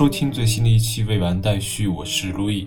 [0.00, 2.66] 收听最新的一期未完待续，我是路易。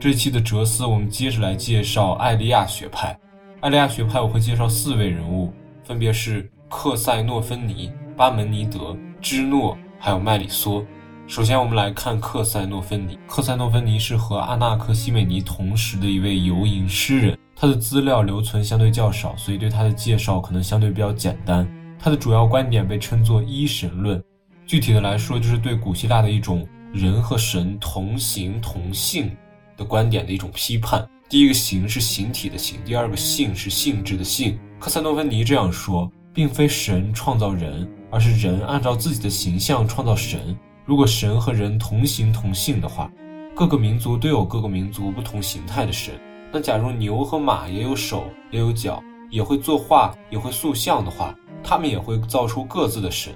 [0.00, 3.16] 这期的哲思，我们接着来介绍艾利亚学派。
[3.60, 5.52] 艾利亚学派我会介绍四位人物，
[5.84, 10.84] 分别是克塞诺芬尼、巴门尼德、芝诺，还有麦里梭。
[11.28, 13.16] 首先，我们来看克塞诺芬尼。
[13.28, 21.64] 克塞诺芬尼是和阿纳克西美尼同时的一位游吟诗人，他的资料留存相对较少，所以对他的介绍可能相对比较简单。
[22.00, 24.20] 他的主要观点被称作一神论，
[24.66, 29.36] 具体的来说，就是对古希腊的一种人和神同形同性
[29.76, 31.06] 的观点的一种批判。
[31.28, 34.58] 第一个形是形体的形，第二个性是性质的性。
[34.78, 40.56] 克塞诺芬尼这样说，并非神创造人，而是人按照自己的形象创造神。
[40.84, 43.10] 如果神和人同形同性的话，
[43.54, 46.14] 各个民族都有各个民族不同形态的神。
[46.52, 53.34] 那假如牛和马也有手也有脚，也会作画也会塑像的话，他们也会造出各自的神。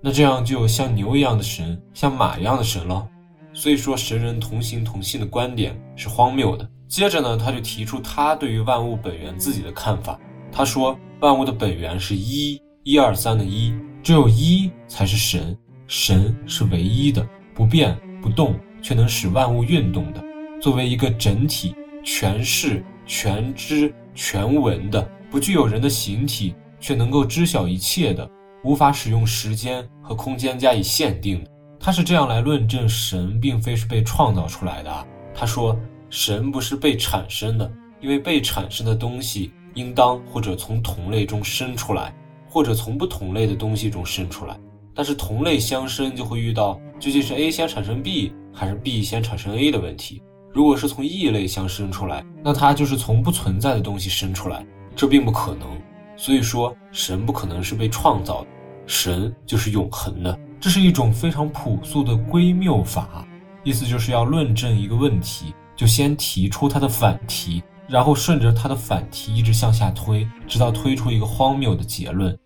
[0.00, 3.06] 那这样就有像牛一样的神，像马一样的神了。
[3.52, 6.68] 所以说神人同形同性的观点是荒谬的。
[6.86, 10.18] 接着呢，他就提出他对于万物本源自己的看法。
[10.52, 15.56] 他说万物的本源是一，一二三的一，只有一才是神。
[15.88, 20.22] 神是唯一的，不变不动，却能使万物运动的。
[20.60, 21.74] 作为一个整体，
[22.04, 28.28] 全视、全知、全闻的，不具有人的形体，却能够知晓一切的，
[28.66, 31.46] 无法使用时间和空间加以限定。
[31.78, 35.06] 他是这样来论证神并非是被创造出来的。
[35.32, 35.78] 他说，
[36.10, 42.12] 神不是被产生的，因为被产生的东西应当或者从同类中生出来，
[42.48, 44.58] 或者从不同类的东西中生出来。
[44.92, 50.20] 但是同类相生就会遇到究竟是 A 先产生 B 还是 B 先产生 A 的问题。
[50.52, 55.68] 如果是从异类相生出来，那它就是从不存在的东西生出来，这并不可能。
[56.16, 58.46] 所以说，神不可能是被创造的，
[58.86, 60.38] 神就是永恒的。
[60.58, 63.26] 这是一种非常朴素的归谬法，
[63.62, 72.36] 意思就是要论证一个问题，就先提出它的反题，然后顺着它的反题一直向下推，直到推出一个荒谬的结论。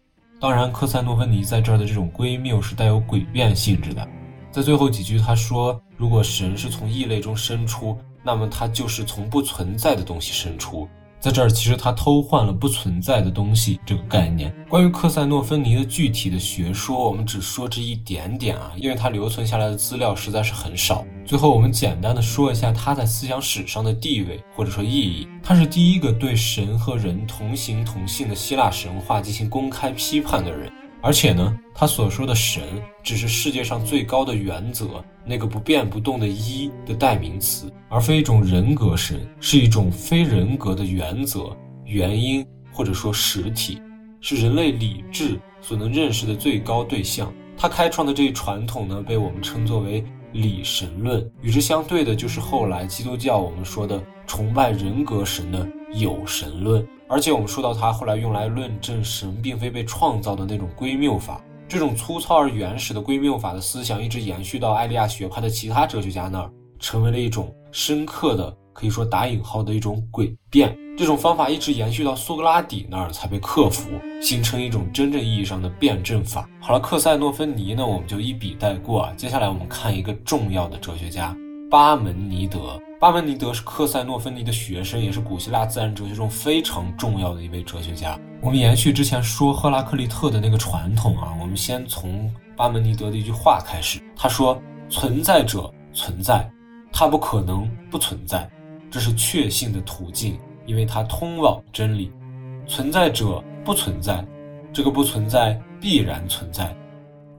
[0.41, 4.07] 当然，科塞诺芬尼在这儿的这种归谬是带有诡辩性质的。
[4.51, 10.89] 在最后几句，他说：“如果神是从异类中生出，那么他就是从不存在的东西生出。”
[11.21, 14.51] 在这儿，其实他偷换了“不存在的东西”这个概念。
[14.71, 21.05] 关于克塞诺芬尼的具体的学说，我们只说这一点点啊，因为他留存下来的资料实在是很少。
[21.27, 25.29] 最后，我们简单的说一下他在思想史上的地位或者说意义。
[25.43, 30.73] 他是第一个对神和人同形同性的希腊神话进行公开批判的人。
[31.03, 32.63] 而且呢，他所说的神
[33.03, 43.81] 只是世界上最高的原则，那个不变不动的一的代名词，而非一种人格神，是一种非人格的原则、原因或者说实体，
[44.21, 47.33] 是人类理智所能认识的最高对象。
[47.57, 51.27] 他开创的这一传统呢，被我们称作为理神论。
[51.41, 56.87] 与之相对的，就是后来基督教我们说的崇拜人格神的有神论。
[57.09, 70.77] 而且我们说到他后来用来论证神并非被创造的那种归谬法，这种粗糙而原始的归谬法的思想一直延续到艾利亚学派的其他哲学家那儿，成为了一种深刻的，可以说打引号的一种诡辩。
[70.97, 73.91] 这种方法一直延续到苏格拉底那儿才被克服，
[74.21, 76.49] 形成一种真正意义上的辩证法。
[76.61, 79.13] 好了，克塞诺芬尼呢，我们就一笔带过啊。
[79.17, 81.35] 接下来我们看一个重要的哲学家
[81.71, 82.79] 巴门尼德。
[83.01, 88.21] 巴门尼德是克塞诺芬尼的学生，也是古希腊自然哲学中非常重要的一位哲学家。
[88.43, 94.03] 我们延续之前说赫拉克利特的那个传统啊，我们先从巴门尼德的一句话开始。
[94.15, 94.61] 他说
[94.91, 96.47] ：“存在者存在，
[96.93, 98.47] 它不可能不存在，
[98.91, 102.13] 这是确信的途径，因为它通往真理。
[102.67, 104.23] 存在者不存在，
[104.75, 106.77] 这个不存在必然存在。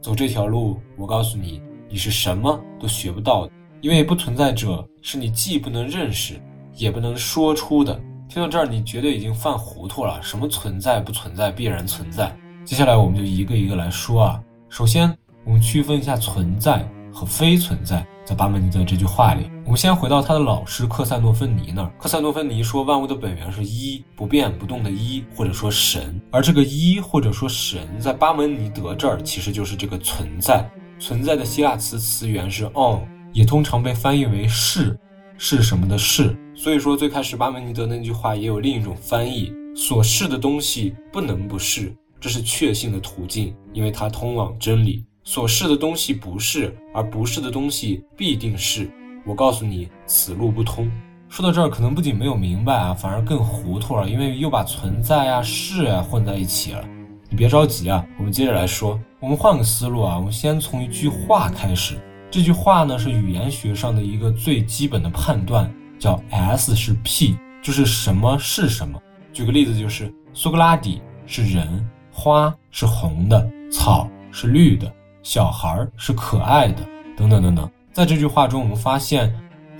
[0.01, 3.51] 走这条路，我告诉你，你是什么都学不到的。”
[3.81, 6.39] 因为不存在者是你既不能认识，
[6.75, 7.99] 也不能说出的。
[8.29, 10.21] 听到这儿，你绝对已经犯糊涂了。
[10.21, 12.33] 什么存在不存在，必然存在。
[12.63, 14.41] 接下来我们就一个一个来说啊。
[14.69, 15.11] 首先，
[15.43, 18.05] 我们区分一下存在和非存在。
[18.23, 21.91] 在巴门尼德这句话里，我们先回到他的老师克塞诺芬尼那儿。
[21.97, 26.21] 克塞诺芬尼说，万物的本源是一，不变不动的一，或者说神。
[26.31, 30.69] 而这个一或者说神，在巴门尼德这儿其实就是这个存在。
[30.99, 33.01] 存在的希腊词词源是 on。
[33.33, 34.97] 也通常被翻译为是，
[35.37, 36.35] 是什么的是。
[36.53, 45.03] 所以说，最开始巴门尼德那句话也有另一种翻译：所是的东西不能不是，这是确信的途径，因为它通往真理。
[45.23, 48.89] 所是的东西不是，而不是的东西必定是。
[49.25, 50.91] 我告诉你，此路不通。
[51.29, 56.83] 说到这儿，可能不仅没有明白啊，反而更糊涂了，因为又把存在啊、是啊混在一起了。
[57.29, 58.99] 你别着急啊，我们接着来说。
[59.19, 61.95] 我们换个思路啊，我们先从一句话开始。
[62.31, 65.69] 这句话呢是语言学上的一个最基本的判断，
[65.99, 68.97] 叫 S 是 P，就是什么是什么。
[69.33, 74.89] 举个例子，就是苏格拉底是人，花是红的，草是绿的，
[75.21, 76.87] 小孩是可爱的，
[77.17, 77.69] 等等等等。
[77.91, 79.29] 在这句话中，我们发现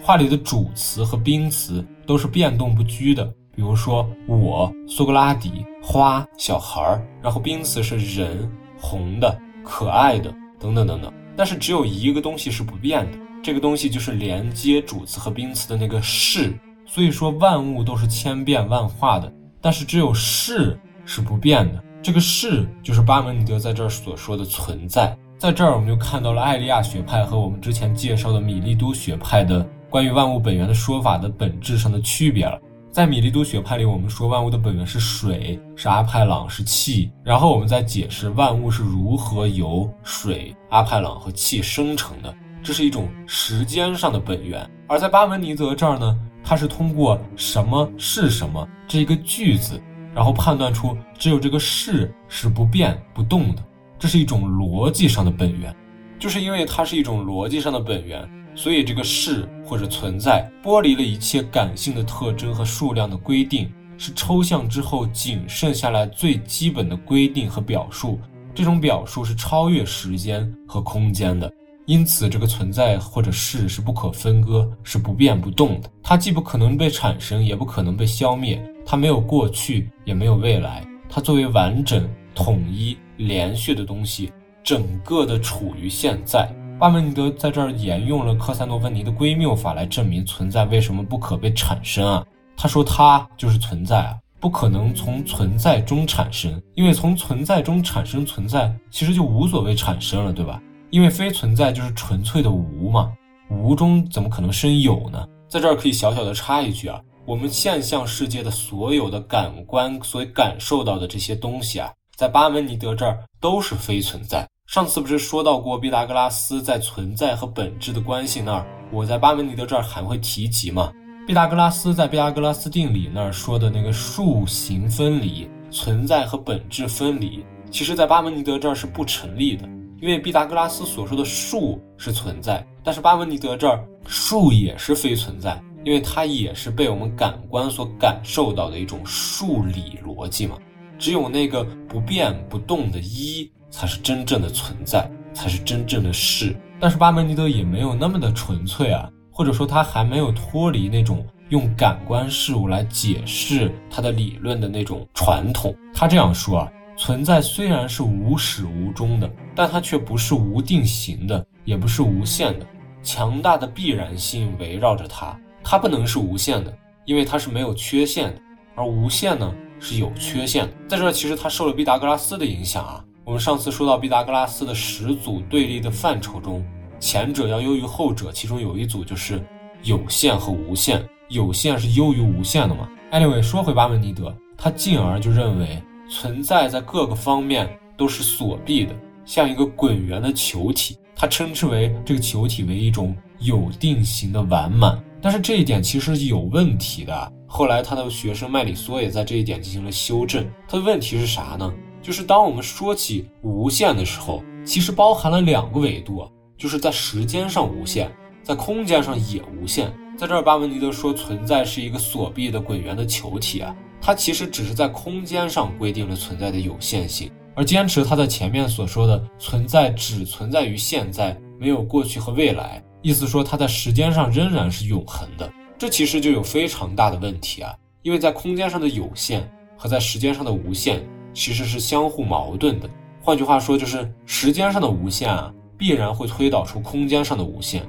[0.03, 3.23] 话里的主词和宾词都是变动不居的。
[3.55, 11.13] 比如说，我苏格拉底，花小孩儿，然后宾词是人，红的，可爱的，等等等等。
[11.41, 16.53] 但是只有一个东西是不变的，这个东西就是连接主词和宾词的那个是。
[16.85, 21.83] 所以说万物都是千变万化的，但是只有是是不变的。
[21.99, 25.17] 这个是就是巴门尼德在这儿所说的存在。
[25.39, 32.61] 在这儿我们就看到了艾利亚学派和我们之前介绍的米利都学派的关于万物本源的说法的本质上的区别了。
[32.91, 37.09] 在米利都学派里，我们说万物的本源是水，是阿派朗，是气。
[37.23, 44.69] 然后我们再解释万物是如何由水、阿派朗和气生成的，这是一种时间上的本源。
[44.89, 49.81] 而在巴门尼德这儿呢，它是通过什么是什么这一个句子，
[50.13, 53.63] 然后判断出只有这个是是不变不动的，
[53.97, 55.73] 这是一种逻辑上的本源。
[56.19, 58.29] 就是因为它是一种逻辑上的本源。
[58.61, 63.67] 所以，这个是或者存在剥离了一切感性的特征和数量的规定，
[63.97, 68.19] 是抽象之后仅剩下来最基本的规定和表述。
[68.53, 71.51] 这种表述是超越时间和空间的，
[71.87, 75.89] 因此，这个存在或者是是不可分割，是不变不动的。
[76.03, 78.63] 它既不可能被产生，也不可能被消灭。
[78.85, 80.85] 它没有过去，也没有未来。
[81.09, 84.31] 它作为完整、统一、连续的东西，
[84.63, 86.47] 整个的处于现在。
[86.81, 92.25] 巴门尼德在这儿沿用了克塞诺芬尼的归谬法来证明存在为什么不可被产生啊？
[92.57, 100.59] 他说它就是存在啊，不可能从存在中产生，因为从存在中产生存在其实就无所谓产生了，对吧？
[100.89, 103.11] 因为非存在就是纯粹的无嘛，
[103.51, 105.23] 无中怎么可能生有呢？
[105.47, 114.47] 在这儿可以小小的插一句啊，我们现象世界的所有的感官所感受到的这些东西啊，在巴门尼德这儿都是非存在。
[114.71, 120.93] 上次不是说到过毕达哥拉斯在存在和本质的关系那儿，我在巴门尼德这儿还会提及吗？
[121.27, 129.67] 毕达哥拉斯在毕达哥拉斯定理那儿说的那个数形分离，存在和本质分离，其实在巴门尼德这儿是不成立的，
[129.99, 140.57] 因为毕达哥拉斯所说的数是存在，但是巴门尼德这儿数也是非存在，因为它也是被我们感官所感受到的一种数理逻辑嘛，
[140.97, 143.51] 只有那个不变不动的一。
[143.71, 146.55] 才是真正的存在，才是真正的事。
[146.79, 155.75] 但是巴门尼德也没有那么的纯粹啊，或者说他还没有脱离那种用感官事物来解释他的理论的那种传统。
[155.93, 162.65] 他这样说啊，存在虽然是无始无终的，但它却不是无定型的，也不是无限的。
[163.03, 166.71] 强大的必然性围绕着它，它不能是无限的，
[167.05, 168.41] 因为它是没有缺陷的，
[168.75, 170.73] 而无限呢是有缺陷的。
[170.87, 173.03] 在这其实他受了毕达哥拉斯的影响啊。
[173.23, 176.65] 我们上次说到毕达哥拉斯的十组对立的范畴中，
[176.99, 179.39] 前者要优于后者，其中有一组就是
[179.83, 182.89] 有限和无限，有限是优于无限的嘛。
[183.11, 194.99] Anyway，说回巴门尼德，他进而就认为存在在各个方面都是锁闭的，像一个滚圆的球体，他称之为这个球体为一种有定型的完满。
[195.21, 197.31] 但是这一点其实是有问题的。
[197.45, 200.43] 后来他的学生麦里梭也在这一点进行了修正。
[200.67, 201.71] 他的问题是啥呢？
[202.01, 206.27] 就是当我们说起无限的时候，其实包含了两个维度，
[206.57, 208.11] 就是在时间上无限，
[208.43, 209.91] 在空间上也无限。
[210.17, 225.51] 在这儿，巴门尼德说存在是一个锁闭的滚圆的球体啊，它其实只是在空间上规定了存在的有限性，而坚持他在前面所说的存在只存在于现在，没有过去和未来，意思说它在时间上仍然是永恒的。
[225.77, 231.03] 这其实就有非常大的问题啊，因为在空间上的有限和在时间上的无限。
[231.33, 232.89] 其实是相互矛盾的。
[233.21, 237.83] 换句话说，就是时间上的无限啊，必然会推导出空间上的无限。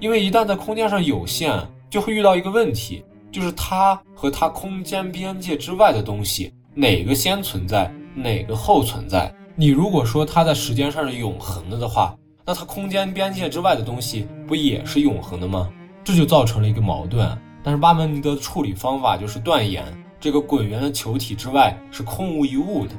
[0.00, 9.34] 因为一旦在空间上有限，就会遇到一个问题，就是它和它空间边界之外的东西，哪个先存在，哪个后存在。
[9.56, 12.16] 你如果说它在时间上是永恒的的话，
[12.46, 15.68] 那它空间边界之外的东西不也是永恒的吗？
[16.04, 17.28] 这就造成了一个矛盾。
[17.62, 19.84] 但是巴门尼德的处理方法就是断言。
[20.28, 22.92] 这个滚圆的球体之外是空无一物的，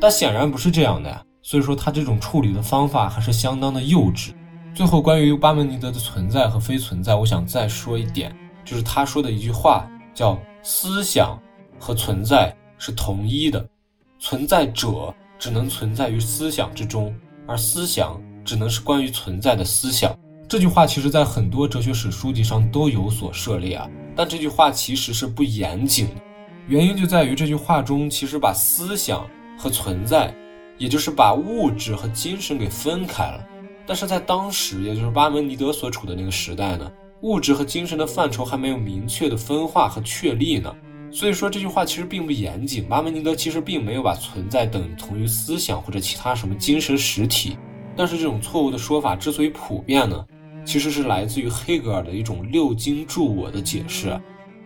[0.00, 1.22] 但显然不是这样的呀。
[1.42, 4.30] 所以说他这种处理的方法还是相当的幼稚。
[4.74, 8.34] 最后，关于巴门尼德的存在和非存在，我想再说一点，
[8.64, 11.38] 就是他说的一句话，叫“思想
[11.78, 13.62] 和存在是同一的，
[14.18, 17.14] 存在者只能存在于思想之中，
[17.46, 20.18] 而思想只能是关于存在的思想。”
[20.48, 26.14] 这句话其实在很多哲学史书籍上都有所涉猎啊，但这句话其实是不严谨的，
[26.70, 30.32] 原因就在于这句话中其实把思想和存在，
[30.78, 33.44] 也就是把物质和精神给分开了。
[33.84, 36.88] 但是在当时，也就是巴门尼德所处的那个时代呢，
[37.22, 40.72] 物质和精神的范畴还没有明确的分化和确立呢。
[41.10, 47.58] 所以说这句话其实并不严谨，巴门尼德其实并没有把存在等同于思想或者其他什么精神实体。
[47.96, 50.24] 但是这种错误的说法之所以普遍呢，
[50.64, 54.16] 其实是来自于黑格尔的一种六经助我的解释。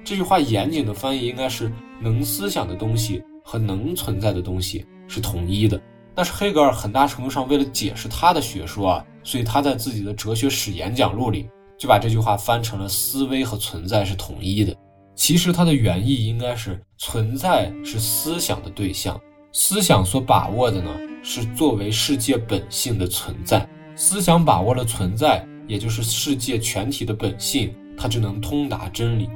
[0.06, 1.72] 这句话严谨的翻译应该是
[2.10, 5.80] 能思想的东西和能存在的东西是统一的。
[6.14, 14.74] 但是黑格尔很大程度上为了解释他的学说啊，所以他在自己的哲学史演讲录里就把这句话翻成了思维和存在是统一的。
[15.16, 19.20] 其实它的原意应该是存在是思想的对象，
[19.52, 20.90] 思想所把握的呢
[21.22, 29.28] 是作为世界本性的存在，思想把握了存在，也就是世界全体的本性，它就能通达真理。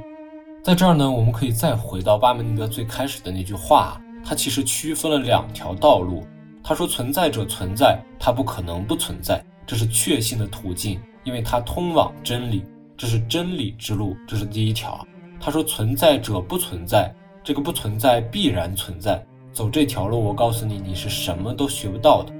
[0.69, 6.27] 在这儿呢，我们可以再回到巴门尼德最开始的那句话，他其实区分了两条道路。
[6.63, 12.63] 他说存在者存在，他不可能不存在，这是确信的途径，因为它通往真理，
[12.95, 15.03] 这是真理之路，这是第一条。
[15.39, 17.11] 他说：“存在者不存在，
[17.43, 19.25] 这个不存在必然存在。
[19.51, 22.31] 走这条路，我告诉你，你是什么都学不到的。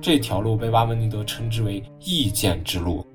[0.00, 3.06] 这条路被巴门尼德称之为意见之路。”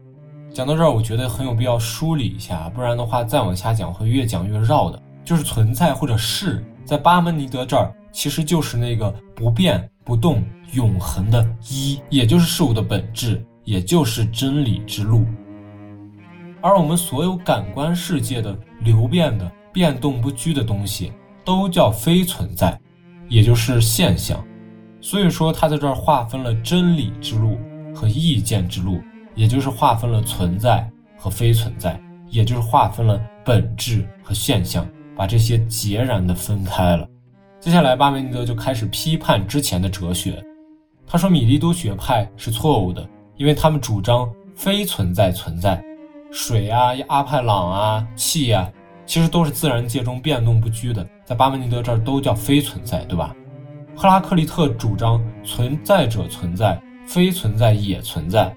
[0.52, 5.02] 讲到这儿，我觉得很有必要梳理一下，不然的话再往下讲会越讲越绕的。
[5.24, 15.24] 就是存在或者是在巴门尼德这儿，其实就是那个不变不动、永恒的一，也就是事物的本质，也就是真理之路。
[16.62, 21.14] 而我们所有感官世界的流变的、变动不居的东西，
[21.46, 22.78] 都叫非存在，
[23.28, 24.44] 也就是现象。
[25.00, 27.58] 所以说，他在这儿划分了真理之路
[27.94, 29.00] 和意见之路，
[29.40, 30.86] 也就是划分了存在
[31.18, 31.98] 和非存在，
[32.30, 37.08] 也就是划分了本质和现象，把这些截然的分开了。
[37.58, 40.44] 接下来，巴门尼德就开始批判之前的哲学。
[41.08, 45.82] 他说，米利都学派是错误的，因为他们主张非存在存在。
[46.34, 48.70] 水啊，阿派朗啊，气啊，
[49.06, 53.34] 其实都是自然界中变动不居的，在巴门尼德这儿都叫非存在，对吧？
[53.96, 56.78] 赫拉克利特主张存在者存在，
[57.08, 58.54] 非存在也存在，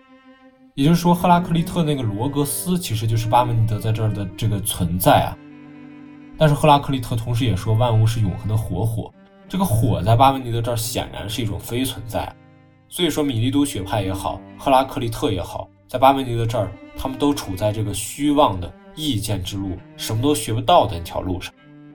[0.74, 5.36] 也就是说，赫拉克利特那个罗格斯其实就是巴门尼德在这儿的这个存在啊。
[6.38, 9.12] 但是赫拉克利特同时也说万物是永恒的活火，
[9.48, 12.34] 这个火在巴门尼德这儿显然是一种非存在，
[12.88, 15.68] 所以说米利都学派也好，赫拉克利特也好。
[15.86, 21.52] 在巴门尼德这儿，他们都处在这个虚妄的意见之路，什么都学不到的那条路上。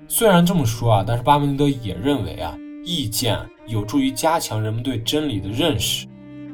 [0.07, 2.55] 虽然这么说啊，但是巴门尼德也认为啊，
[2.85, 6.05] 意见有助于加强人们对真理的认识。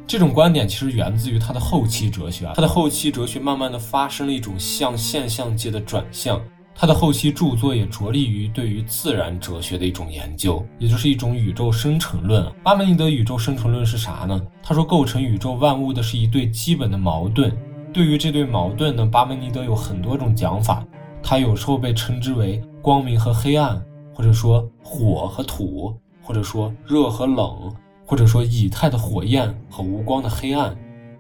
[0.06, 6.42] 这种观点其实源自于他的后期哲学啊，他的后期哲学慢慢的发生了一种向现象界的转向。
[6.76, 12.52] 他的后期著作也着力于对于自然哲学的一种研究，也就是一种宇宙生成论。
[12.64, 14.42] 巴门尼德宇宙生成论是啥呢？
[14.64, 17.56] 他说，构成宇宙万物的是一对基本的矛盾。
[17.94, 20.84] 对于这对矛盾呢，巴门尼德有很多种讲法。
[21.22, 23.80] 他有时候被称之为光明和黑暗，
[24.12, 27.72] 或者说火和土，或者说热和冷，
[28.06, 30.76] 或者说以太的火焰和无光的黑暗，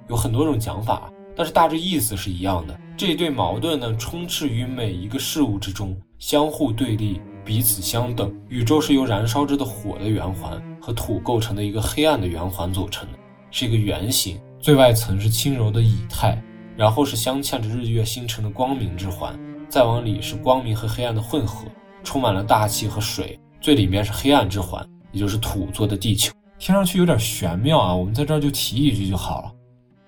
[0.10, 1.10] 有很多种讲法。
[1.36, 2.80] 但是大致意思是一样的。
[2.96, 8.32] 这一对矛盾呢，充斥于每一个事物之中，相互对立，彼此相等。
[8.50, 13.18] 宇宙是由燃烧着的火的圆环和土构成的一个黑暗的圆环组成的，
[13.50, 14.40] 是一个圆形。
[14.60, 16.40] 最外层是轻柔的以太，
[16.78, 19.38] 然后是镶嵌着日月星辰的光明之环，
[19.68, 21.66] 再往里是光明和黑暗的混合，
[22.04, 23.40] 充满了大气和水。
[23.60, 26.32] 最里面是黑暗之环，也就是土做的地球。
[26.64, 29.52] 听上去有点玄妙啊，我们在这儿就提一句就好了。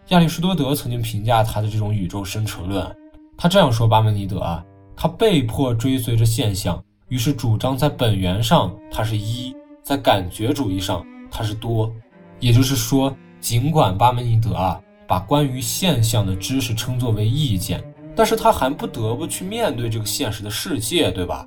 [0.08, 2.96] 亚里士多德曾经评价他的这种宇宙生成论，
[3.38, 4.64] 他这样说：巴门尼德啊，
[4.96, 11.92] 他被迫追随着现象，于是主张在本源上它是一，在感觉主义上它是多。
[12.40, 17.84] 也就是说，尽管巴门尼德啊把关于现象的知识称作为意见，
[18.16, 21.46] 但是他还不得不去面对这个现实的世界，对吧？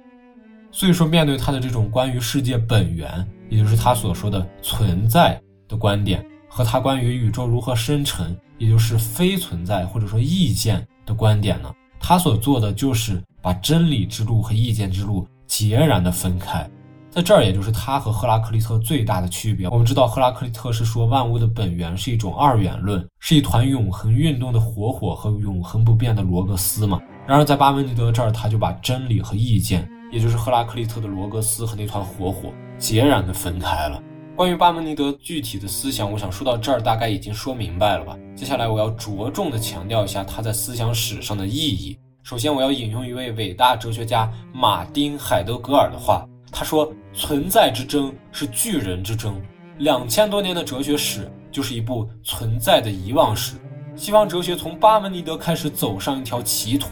[0.71, 8.37] 所以说，面对他的这种关于世界本源，也就是他所说的存在的观点，和他关于宇宙如何生成。
[8.59, 16.69] 也就是非存在或者说意见的观点呢，他所做的就是把真理之路和意见之路截然的分开，
[17.09, 19.69] 在这儿也就是他和赫拉克利特最大的区别。
[19.69, 27.01] 我们知道赫拉克利特是说万物的本源是一种二元论，是一团永恒运动的活火和永恒不变的罗格斯嘛。
[27.29, 34.03] 然而在巴门尼德这儿，他就把真理和意见，也就是赫拉克利特的罗格斯和那团活火截然的分开了。
[34.37, 38.17] 关于巴门尼德具体的思想，我想说到这儿，大概已经说明白了吧？
[38.37, 41.99] 接下来我要着重的强调一下他在思想史上的意义。
[42.23, 49.41] 首先，我要引用一位伟大哲学家马丁·海德格尔的话，他说：“存在之争是巨人之争。”
[49.79, 53.57] 两千多年的哲学史就是一部存在的遗忘史。
[53.97, 56.91] 西方哲学从巴门尼德开始走上一条歧途，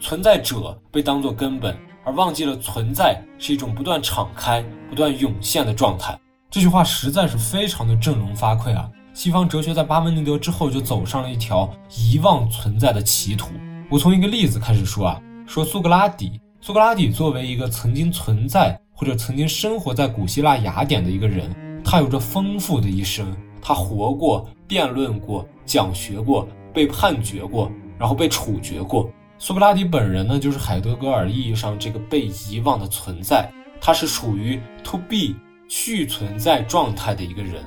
[0.00, 6.16] 存在者被当作根本，而忘记了存在是一种不断敞开、不断涌现的状态。
[6.48, 8.88] 这句话实在是非常的振聋发聩啊！
[9.12, 13.48] 西方哲学在巴门尼德之后就走上了一条遗忘存在的歧途。
[13.90, 16.40] 我从一个例子开始说啊，说苏格拉底。
[16.60, 21.52] 苏格拉底作为一个曾经存在或者曾经生活在古希腊雅典的一个人，
[21.84, 29.10] 他有着丰富的一生，他活过、辩论过、讲学过、被判决过，然后被处决过。
[29.38, 35.34] 苏格拉底本人呢，就是海德格尔意义上这个被遗忘的存在，他是属于 to be。
[35.68, 37.60] 去存在状态的一个人，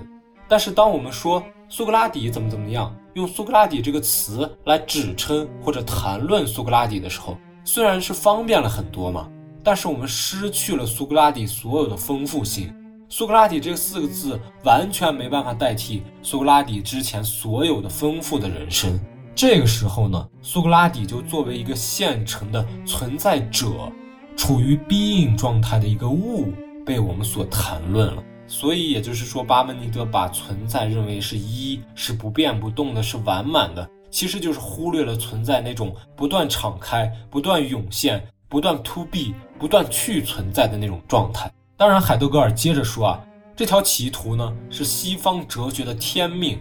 [0.48, 9.30] 但是当我们说苏格拉底怎么怎么样，用苏格拉底这个词来指称或者谈论苏格拉底的时候，虽然是方便了很多嘛，
[9.62, 12.74] 但是我们失去了苏格拉底所有的丰富性。
[13.10, 18.98] 苏格拉底这四个字完全没办法代替苏格拉底之前所有的丰富的人生。
[19.40, 23.90] 这个时候呢，苏格拉底就作为一个现成的存在者，
[24.36, 26.52] 处于 being 状态的一个物。
[26.86, 41.50] 被我们所谈论了，所以也就是说，巴门尼德把存在认为是一，是不变不动的，是完满的，其实就是忽略了存在那种不断敞开、不断涌现、不断 to be、不断去存在的那种状态。
[41.78, 43.24] 当然，海德格尔接着说啊，
[43.56, 46.60] 这条歧途呢是西方哲学的天命，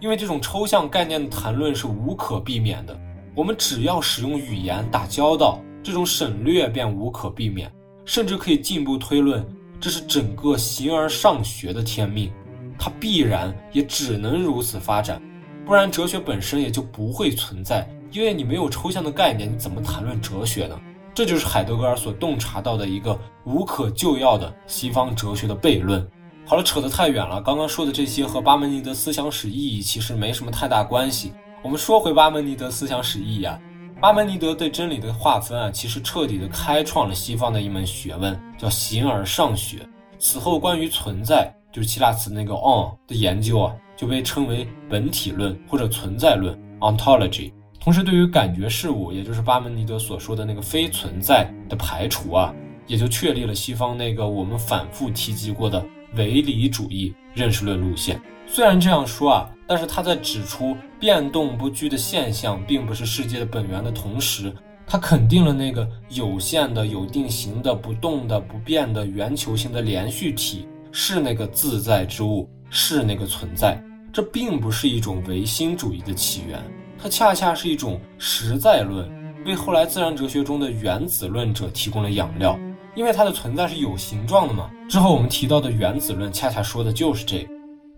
[0.00, 2.98] 因为这种抽象概念的谈论是无可避免的，
[3.34, 7.70] 我们只要使用语言打交道，这种省略便无可避免，
[8.04, 9.44] 甚至可以进一步推论。
[9.80, 12.32] 这是整个形而上学的天命，
[12.78, 15.22] 它必然也只能如此发展，
[15.64, 17.88] 不然哲学本身也就不会存在。
[18.10, 20.80] 因为你没有抽象的概念，你怎么谈论哲学呢？
[21.12, 26.08] 这就是海德格尔所洞察到的一个无可救药的西方哲学的悖论。
[26.48, 27.42] 好了，扯得太远了。
[27.42, 31.34] 刚刚说的这些和巴门尼德思想史意义其实没什么太大关系。
[31.62, 33.60] 我们说回巴门尼德思想史意义啊。
[34.00, 39.86] 巴门尼德对真理的划分啊，其实彻底的开创了西方的一门学问，叫形而上学。
[40.18, 47.52] 此后，关于存在，就是希腊词那个 on 的研究啊，就被称为本体论或者存在论 ontology。
[47.78, 52.54] 同时，对于感觉事物，也就是巴门尼德所说的那个非存在的排除啊，
[52.86, 58.20] 也就确立了西方那个我们反复提及过的唯理主义认识论路线。
[58.46, 64.52] 虽然这样说啊，但是他在指出变动不居的现象并不是世界的本源的同时，
[64.86, 73.78] 他肯定了那个有限的、有定型的、不动的、不变的圆球形的连续体是那个自在之物，是那个存在。
[74.10, 76.58] 这并不是一种唯心主义的起源，
[76.96, 79.06] 它恰恰是一种实在论，
[79.44, 82.58] 为后来自然哲学中的原子论者提供了养料。
[82.98, 84.68] 因为它的存在是有形状的嘛。
[84.90, 87.48] 之后我们提到的原子论恰恰说的就是这个。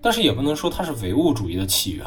[0.03, 2.07] 但是也不能说它是唯物主义的起源，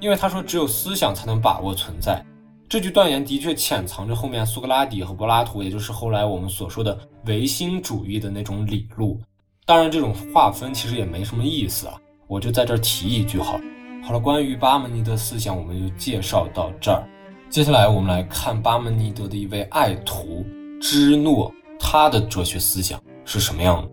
[0.00, 2.24] 因为他说只有思想才能把握存在。
[2.70, 9.20] 这句断言的确潜藏着后面苏格拉底和柏拉图，也就是后来我们所说的唯心主义的那种理路。
[9.66, 13.60] 当然，这种划分其实也没什么意思啊，我就在这儿提一句好。
[14.02, 17.06] 好了，关于巴门尼德思想，我们就介绍到这儿。
[17.50, 20.42] 接下来我们来看巴门尼德的一位爱徒
[20.80, 21.52] 芝诺，
[21.84, 23.90] 他的哲学思想是什么样的。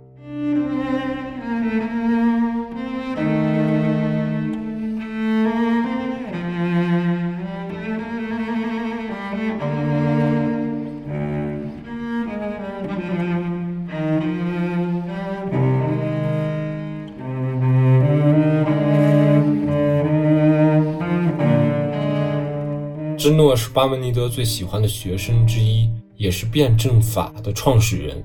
[23.17, 28.23] 芝诺是巴门尼德最喜欢的学生之一，也是辩证法的创始人。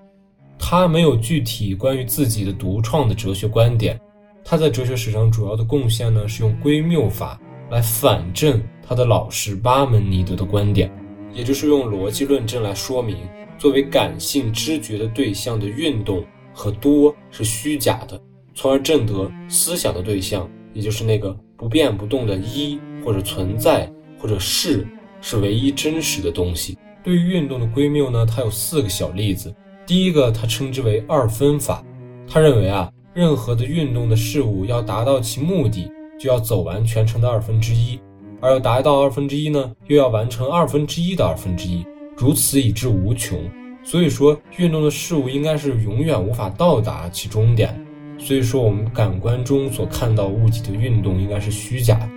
[0.58, 3.98] 他没有具体关于自己的独创的哲学观点。
[4.44, 10.90] 他在哲学史上主要的贡献呢，是用归谬法来反证他的老师巴门尼德的观点，
[11.32, 13.16] 也就是用逻辑论证来说明，
[13.56, 18.20] 作为感性知觉的对象的运动和多是虚假的，
[18.54, 23.90] 从而证得思想的对象，也就是那个不变不动的一或者存在。
[24.16, 24.88] 或者是
[25.20, 26.78] 是唯一真实的东西。
[27.04, 29.54] 对于运动的归谬呢，它有四个小例子。
[29.86, 31.84] 第一个，他称之为二分法。
[32.26, 38.00] 他认为啊，任何的运动的事物要达到其目的，就要走完全程的二分之一，
[38.40, 41.84] 而要达到二分之一呢，又要完成二分之一的二分之一，
[42.16, 43.38] 如此以至无穷。
[43.82, 47.78] 所以说，运动的事物应该是永远无法到达其终点。
[48.16, 52.08] 所以说我们感官中所看到物体的运动应该是虚假的。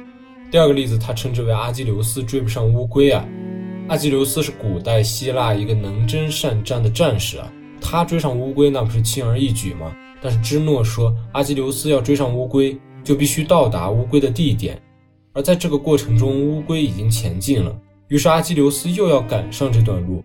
[0.49, 3.27] 第二个例子，他称之为阿基琉斯追不上乌龟啊。
[3.87, 9.95] 阿基琉斯是古代希腊一个能征善战的战士啊，他追上乌龟那不是轻而易举吗？
[10.21, 14.77] 但是芝诺说，阿基琉斯要追上乌龟，就必须到达乌龟的地点，
[15.31, 17.73] 而在这个过程中，乌龟已经前进了，
[18.09, 20.21] 于是阿基琉斯又要赶上这段路，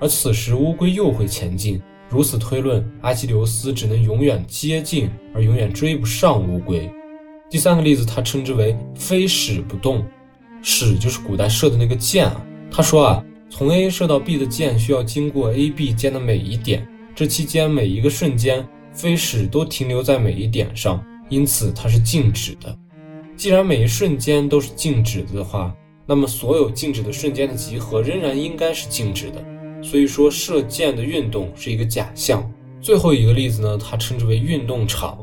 [0.00, 1.80] 而此时乌龟又会前进。
[2.08, 6.90] 如此推论，阿基琉斯只能永远接近，而永远追不上乌龟。
[7.48, 10.04] 第三个例子，他称之为非矢不动，
[10.62, 12.44] 矢就是古代射的那个箭啊。
[12.74, 22.74] 他说啊，从 A 射到 B 的箭需要经过 A、B 间的每一点，这期间每一个瞬间，飞矢都停留在每一点上，因此它是静止的。
[23.36, 25.74] 既然每一瞬间都是静止的话，
[26.06, 29.44] 那么所有静止的瞬间的集合仍然应该是静止的。
[29.82, 32.50] 所以说，射箭的运动是一个假象。
[32.80, 35.18] 最后一个例子呢，它称之为运动场。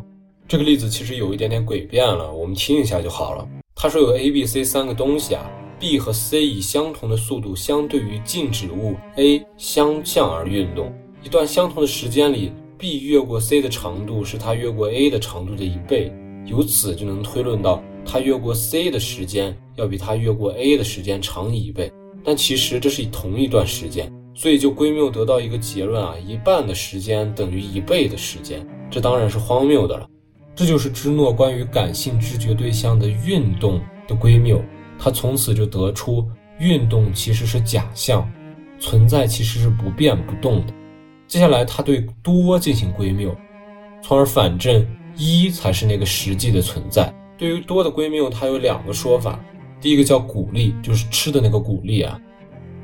[0.47, 3.47] 这个例子其实有一点点诡辩了，我们听一下就好了。
[3.75, 10.93] 他说有 A、B、C 三个东西啊，B 和 C 以相同的速度相对于静止物 A 相向而运动。
[11.23, 16.11] 一段相同的时间里，B 越过 C 的长度是它越过 A 的长度的一倍，
[16.45, 21.91] 由此就能推论到它越过 C 的时间要比它越过 A 的时间长一倍。
[22.23, 24.11] 但其实这是同一段时间。
[24.35, 30.07] 所以就归谬得到一个结论啊，一半的时间等于一倍的时间，这当然是荒谬的了。
[30.55, 34.63] 这就是芝诺关于感性知觉对象的运动的归谬，
[34.99, 38.29] 他从此就得出运动其实是假象，
[38.79, 40.73] 存在其实是不变不动的。
[41.25, 43.35] 接下来他对多进行归谬，
[44.03, 44.85] 从而反证
[45.15, 47.13] 一才是那个实际的存在。
[47.37, 49.39] 对于多的归谬，他有两个说法，
[49.79, 52.19] 第一个叫鼓励，就是吃的那个鼓励啊。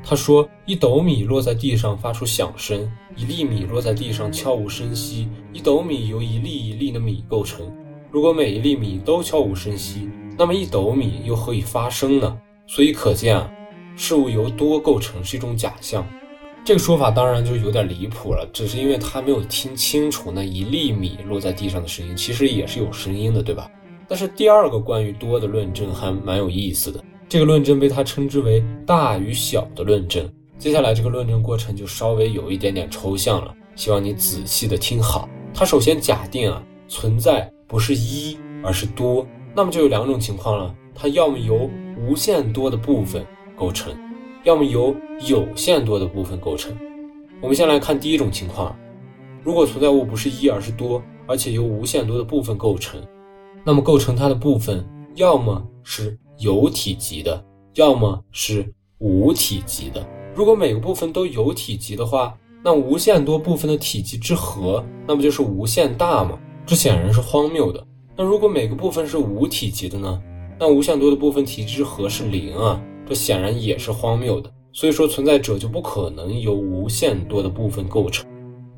[0.02, 5.28] 他说：“一斗米落在地上发出响声，一粒米落在地上悄无声息。
[5.52, 7.66] 一斗米由一粒一粒的米构成。
[8.12, 12.38] 如果每一粒米都悄无声息，那么一斗米又何以发声呢？
[12.66, 13.50] 所以可见啊，
[13.96, 16.06] 事物由多构成是一种假象。
[16.64, 23.70] 这个说法当然就有点离谱了，只是因为他没有听清楚那一粒米落在地上的声音，其实也是有声音的，对吧？
[24.08, 30.28] 但是第二个关于多的论证还蛮有意思的。”这个论证被他称之为大与小的论证。
[30.58, 35.28] 接下来这个论证过程就稍微有一点点抽象了，希望你仔细的听好。
[35.52, 43.90] 他首先假定啊，存在不是一，而是多，那么就有两种情况了，它要么由无限多的部分构成，
[44.44, 44.94] 要么由
[45.26, 46.76] 有限多的部分构成。
[47.40, 48.76] 我们先来看第一种情况，
[49.42, 53.00] 如果存在物不是一，而是多，而且由无限多的部分构成，
[53.64, 56.18] 那么构成它的部分要么是。
[56.38, 57.42] 有体积的，
[57.76, 60.06] 要么是无体积的。
[60.34, 66.38] 如果每个部分都有体积的话，那无限多部分的体积之和，那不就是无限大吗？
[66.66, 67.82] 这显然是荒谬的。
[68.16, 70.22] 那如果每个部分是无体积的呢？
[70.58, 74.50] 那无限多的部分体积之和是零啊，这显然也是荒谬的。
[74.72, 78.26] 所以说，存在者就不可能由无限多的部分构成，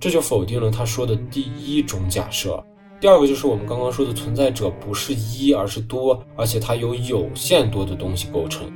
[0.01, 2.61] 这就否定了他说的第一种假设。
[3.01, 8.69] 第二个就是我们刚刚说的存在者不是一，而是多，而且它由有限多的东西构成。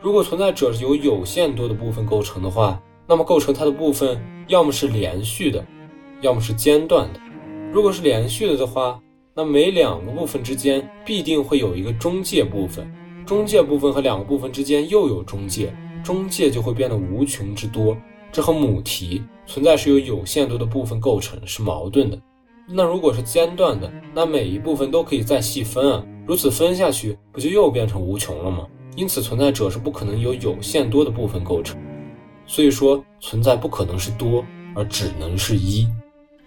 [0.00, 5.64] 如果存在者由有限多的部分构成的话，那么构成它的部分要么是连续的，
[6.22, 7.20] 要么是间断的。
[7.72, 9.00] 如果是连续的的话，
[9.38, 12.92] 那每两个部分之间必定会有一个中介部分，
[13.24, 15.72] 中介部分和两个部分之间又有中介，
[16.02, 17.96] 中介就会变得无穷之多。
[18.32, 22.20] 这和母题存在是由有限多的部分构成是矛盾的。
[22.66, 28.66] 那如果是间断的，那每一部分都可以再细分啊，如此分下去，不就又变成无穷了吗？
[28.96, 31.80] 因此，存在者是不可能由有限多的部分构成，
[32.44, 35.86] 所以说存在不可能是多，而只能是一。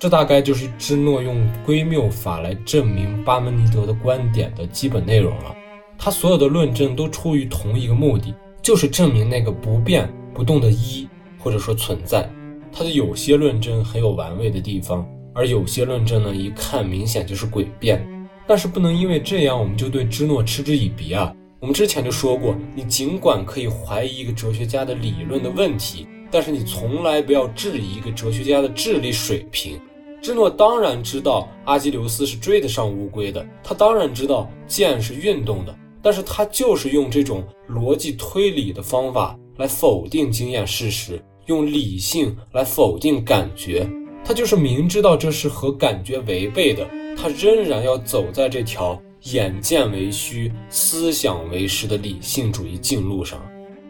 [0.01, 5.55] 这大概就是芝诺用归谬法来证明巴门尼德的观点的基本内容了。
[5.95, 8.33] 他所有的论证都出于同一个目的，
[8.63, 12.27] 就是证明那个不变不动的一，或者说存在。
[12.73, 15.07] 他的有些论证很有玩味的地方。
[15.35, 18.03] 而有些论证呢，一看明显就是诡辩，
[18.47, 21.31] 但是不能因为这样我们就对芝诺嗤之以鼻啊。
[21.59, 29.79] 我们之前就说过，你尽管可以怀疑一个哲学家的理论的问题，但是你从来不要质疑一个哲学家的智力水平。
[30.21, 43.89] 芝诺当然知道阿基琉斯是追得上乌龟的，他当然知道剑是运动的，但是他就是用这种逻辑推理的方法来否定经验事实，用理性来否定感觉。
[44.23, 53.41] 他就是明知道这是和感觉违背的，他仍然要走在这条眼见为虚、思想为实的理性主义径路上。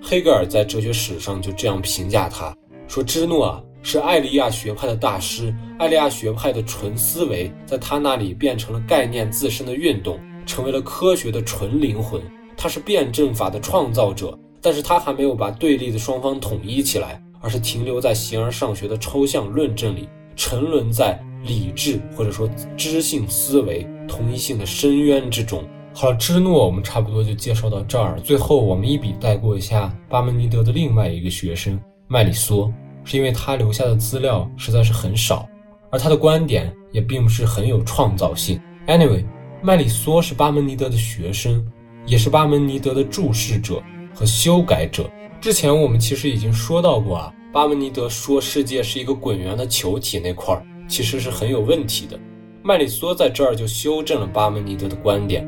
[0.02, 2.56] 黑格尔在哲学史上就这样评价他：
[2.88, 5.54] 说芝诺啊，是艾利亚学派的大师。
[5.80, 12.22] 艾利亚学派的纯思维在他那里变成了概念自身的运动，成为了科学的纯灵魂。
[12.56, 25.64] 他是辩证法的创造者，但是他还没有把对立的双方统一起来，而是停留在形而上学的抽象论证里，沉沦在理智或者说知性思维同一性的深渊之中。
[25.94, 28.20] 好了，芝诺，我们差不多就介绍到这儿。
[28.22, 32.72] 最后，我们一笔带过一下巴门尼德的另外一个学生麦里梭，
[33.04, 35.48] 是因为他留下的资料实在是很少，
[35.90, 38.60] 而他的观点也并不是很有创造性。
[38.88, 39.26] Anyway，
[39.62, 41.66] 麦里梭是巴门尼德的学生，
[42.06, 43.82] 也是巴门尼德的注释者
[44.14, 45.10] 和修改者。
[45.40, 52.20] 之前我们其实已经说到过啊，巴门尼德说世界是一个滚圆的球体那块儿，其实是很有问题的。
[52.64, 55.48] 麦里梭在这儿就修正了巴门尼德的观点。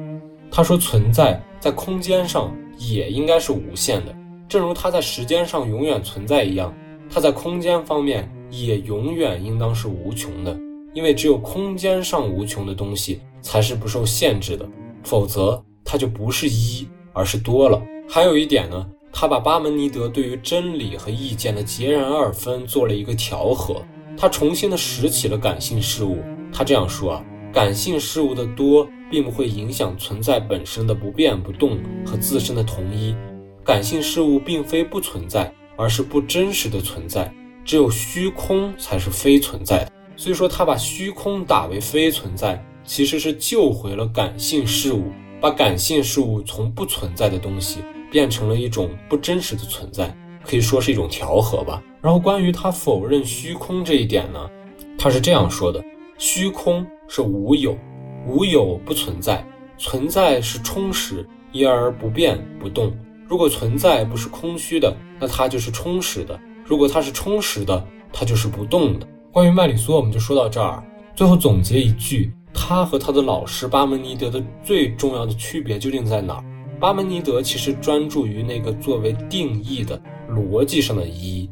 [0.49, 4.15] 他说，存在在空间上也应该是无限的，
[4.47, 6.73] 正如它在时间上永远存在一样，
[7.13, 10.57] 它在空间方面也永远应当是无穷的。
[10.93, 14.67] 因为只有空间上无穷的东西才是不受限制的，
[15.03, 17.81] 否则它就不是一，而是多了。
[18.09, 23.83] 还有一点呢，他把巴门尼德对于真理和意见的截然二分做了一个调和，
[24.17, 26.17] 他重新的拾起了感性事物。
[26.51, 28.87] 他这样说啊，感性事物的多。
[29.11, 33.15] 并不会影响存在本身的不变不动和自身的同一。
[33.63, 37.33] 感性事物并非不存在，而是不真实的存在。
[37.65, 39.91] 只有虚空才是非存在的。
[40.15, 47.79] 所以说，他把虚空打为非存在，其实是救回了感性事物，把感性事物从不存在的东西
[48.11, 51.81] 变成了一种不真实的存在，可以说是一种调和吧。
[52.01, 54.49] 然后关于他否认虚空这一点呢，
[54.97, 55.83] 他是这样说的：
[56.17, 57.77] 虚空是无有。
[58.25, 59.45] 无有不存在，
[59.77, 62.93] 存在是充实，因而不变不动。
[63.27, 67.81] 如果存在不是空虚的，那它就是充实的；如果它是充实的，
[68.11, 69.07] 它就是不动的。
[69.31, 70.83] 关于麦里梭，我们就说到这儿。
[71.15, 76.43] 最后总结一句，他和他的老师巴门尼德的最重要的区别究竟在哪儿？
[76.77, 79.97] 巴门尼德其实专注于那个作为定义的
[80.29, 81.49] 逻辑上的一，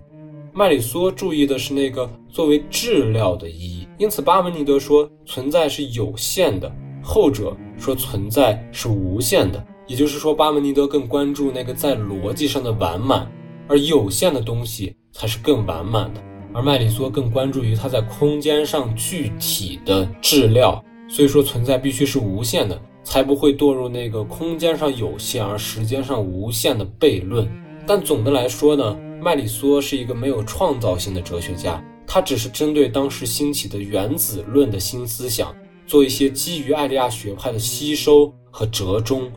[0.51, 3.87] 麦里梭注意的是那个作为质料的一。
[3.97, 6.69] 因此，巴门尼德说存在是有限的，
[7.01, 9.65] 后者说存在是无限的。
[9.87, 13.31] 也就是说，巴门尼德更关注那个在逻辑上的完满，
[13.67, 16.21] 而有限的东西才是更完满的。
[16.53, 20.83] 而麦里梭更关注于它在空间上具体的质料。
[21.07, 27.45] 所以说，存在必须是无限的，才不会堕入那个空间上有限而时间上无限的悖论。
[27.85, 31.83] 但总的来说呢，麦里梭是一个没有创造性的哲学家。
[32.07, 35.53] 他只是针对当时兴起的原子论的新思想，
[35.87, 39.31] 做一些基于艾利亚学派的吸收和折中，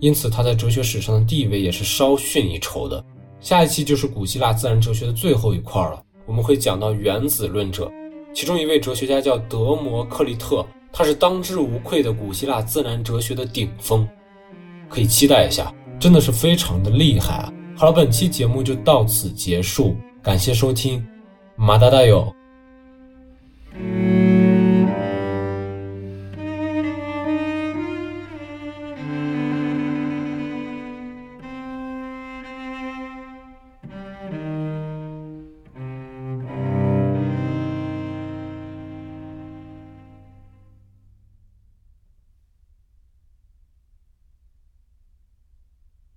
[0.00, 3.04] 因此他在哲学史上的地位也是稍逊一筹的。
[3.40, 7.90] 下一期就是古希腊自然哲学的最后一块了，我们会讲到原子论者，
[8.34, 14.06] 其中一位哲学家叫德摩克利特，他是当之无愧的古希腊自然哲学的顶峰，
[14.88, 17.52] 可以期待一下，真的是非常的厉害啊！
[17.76, 21.02] 好了，本期节目就到此结束，感谢收听。
[21.56, 22.39] 马达大友。